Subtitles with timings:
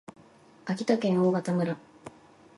[0.65, 1.77] 秋田県大潟村